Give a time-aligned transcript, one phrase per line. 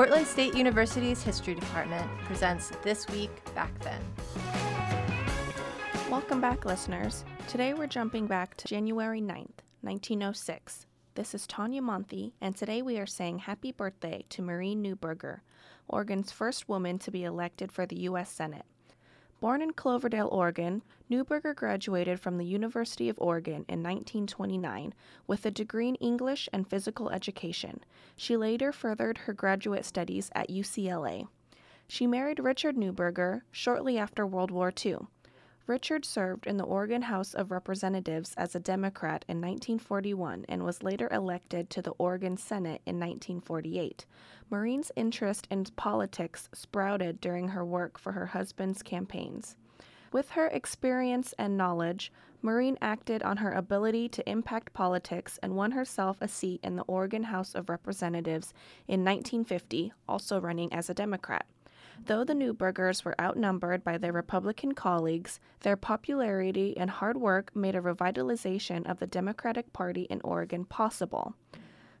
[0.00, 4.00] Portland State University's History Department presents This Week Back Then.
[6.10, 7.22] Welcome back, listeners.
[7.48, 10.86] Today we're jumping back to January 9th, 1906.
[11.16, 15.40] This is Tanya Monthi, and today we are saying happy birthday to Maurine Neuberger,
[15.86, 18.30] Oregon's first woman to be elected for the U.S.
[18.30, 18.64] Senate.
[19.40, 24.92] Born in Cloverdale, Oregon, Neuberger graduated from the University of Oregon in 1929
[25.26, 27.80] with a degree in English and physical education.
[28.16, 31.26] She later furthered her graduate studies at UCLA.
[31.88, 34.98] She married Richard Neuberger shortly after World War II.
[35.70, 40.82] Richard served in the Oregon House of Representatives as a Democrat in 1941 and was
[40.82, 44.04] later elected to the Oregon Senate in 1948.
[44.50, 49.54] Maurine's interest in politics sprouted during her work for her husband's campaigns.
[50.10, 52.12] With her experience and knowledge,
[52.42, 56.84] Maurine acted on her ability to impact politics and won herself a seat in the
[56.88, 58.52] Oregon House of Representatives
[58.88, 61.46] in 1950, also running as a Democrat.
[62.06, 67.76] Though the Neubergers were outnumbered by their Republican colleagues, their popularity and hard work made
[67.76, 71.34] a revitalization of the Democratic Party in Oregon possible.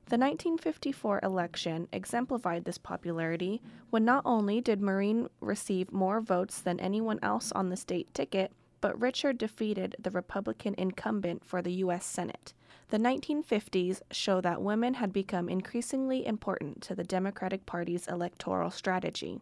[0.06, 6.80] The 1954 election exemplified this popularity when not only did Maurine receive more votes than
[6.80, 12.04] anyone else on the state ticket, but Richard defeated the Republican incumbent for the U.S.
[12.04, 12.54] Senate.
[12.88, 19.40] The 1950s show that women had become increasingly important to the Democratic Party's electoral strategy.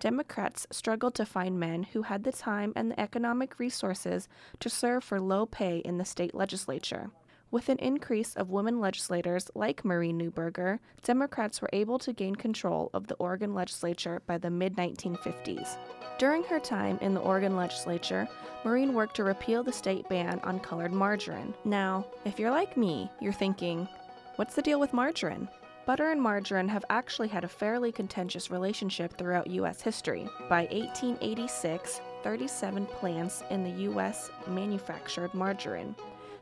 [0.00, 4.28] Democrats struggled to find men who had the time and the economic resources
[4.60, 7.10] to serve for low pay in the state legislature.
[7.50, 12.90] With an increase of women legislators like Maurine Neuberger, Democrats were able to gain control
[12.92, 15.78] of the Oregon legislature by the mid 1950s.
[16.18, 18.28] During her time in the Oregon legislature,
[18.64, 21.54] Maurine worked to repeal the state ban on colored margarine.
[21.64, 23.88] Now, if you're like me, you're thinking,
[24.36, 25.48] what's the deal with margarine?
[25.86, 29.80] Butter and margarine have actually had a fairly contentious relationship throughout U.S.
[29.80, 30.28] history.
[30.50, 34.30] By 1886, 37 plants in the U.S.
[34.46, 35.94] manufactured margarine.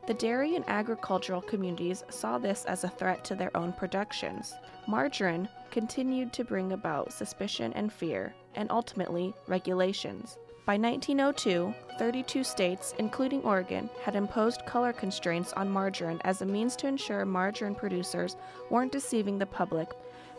[0.07, 4.53] The dairy and agricultural communities saw this as a threat to their own productions.
[4.87, 10.37] Margarine continued to bring about suspicion and fear, and ultimately regulations.
[10.65, 16.77] By 1902, 32 states, including Oregon, had imposed color constraints on margarine as a means
[16.77, 18.37] to ensure margarine producers
[18.69, 19.89] weren't deceiving the public.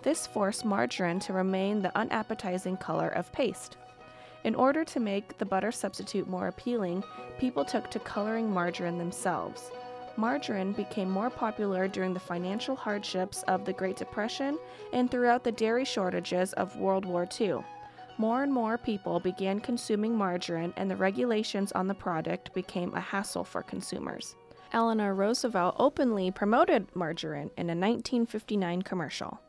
[0.02, 3.76] This forced margarine to remain the unappetizing color of paste.
[4.44, 7.02] In order to make the butter substitute more appealing,
[7.38, 9.70] people took to coloring margarine themselves.
[10.16, 14.58] Margarine became more popular during the financial hardships of the Great Depression
[14.92, 17.58] and throughout the dairy shortages of World War II.
[18.16, 23.00] More and more people began consuming margarine, and the regulations on the product became a
[23.00, 24.34] hassle for consumers.
[24.72, 29.40] Eleanor Roosevelt openly promoted margarine in a 1959 commercial.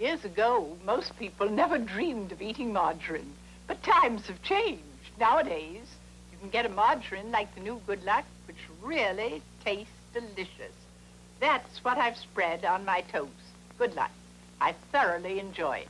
[0.00, 3.34] Years ago, most people never dreamed of eating margarine,
[3.68, 4.82] but times have changed.
[5.20, 5.86] Nowadays,
[6.32, 10.74] you can get a margarine like the new Good Luck, which really tastes delicious.
[11.38, 13.30] That's what I've spread on my toast.
[13.78, 14.10] Good Luck.
[14.60, 15.88] I thoroughly enjoy it.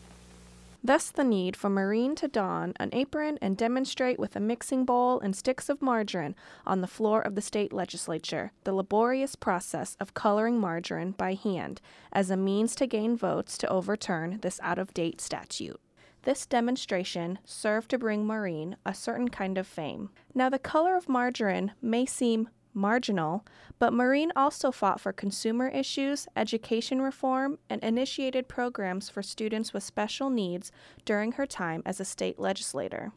[0.82, 5.18] Thus, the need for Maurine to don an apron and demonstrate with a mixing bowl
[5.18, 10.14] and sticks of margarine on the floor of the state legislature the laborious process of
[10.14, 11.80] coloring margarine by hand
[12.12, 15.80] as a means to gain votes to overturn this out of date statute.
[16.28, 20.10] This demonstration served to bring Maurine a certain kind of fame.
[20.34, 23.46] Now, the color of margarine may seem marginal,
[23.78, 29.82] but Maurine also fought for consumer issues, education reform, and initiated programs for students with
[29.82, 30.70] special needs
[31.06, 33.10] during her time as a state legislator.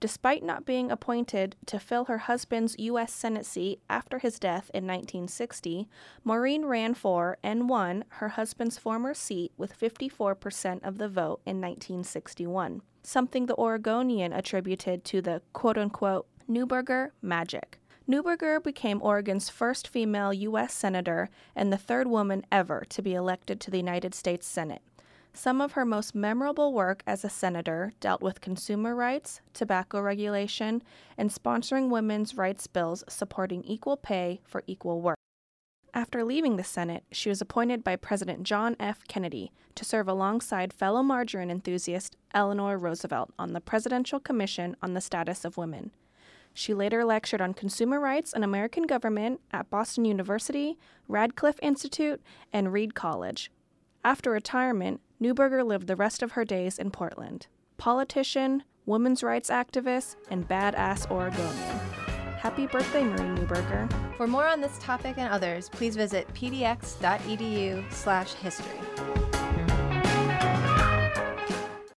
[0.00, 3.12] Despite not being appointed to fill her husband's U.S.
[3.12, 5.88] Senate seat after his death in 1960,
[6.24, 11.60] Maurine ran for and won her husband's former seat with 54% of the vote in
[11.60, 17.78] 1961, something the Oregonian attributed to the quote unquote Neuberger magic.
[18.08, 20.72] Neuberger became Oregon's first female U.S.
[20.72, 24.82] Senator and the third woman ever to be elected to the United States Senate.
[25.32, 30.82] Some of her most memorable work as a senator dealt with consumer rights, tobacco regulation,
[31.16, 35.16] and sponsoring women's rights bills supporting equal pay for equal work.
[35.94, 39.06] After leaving the Senate, she was appointed by President John F.
[39.08, 45.00] Kennedy to serve alongside fellow margarine enthusiast Eleanor Roosevelt on the Presidential Commission on the
[45.00, 45.90] Status of Women.
[46.52, 50.78] She later lectured on consumer rights and American government at Boston University,
[51.08, 52.20] Radcliffe Institute,
[52.52, 53.50] and Reed College.
[54.04, 57.46] After retirement, Neuberger lived the rest of her days in Portland.
[57.76, 61.78] Politician, women's rights activist, and badass Oregonian.
[62.38, 63.92] Happy birthday, Maurine Neuberger.
[64.16, 69.29] For more on this topic and others, please visit pdx.edu/history.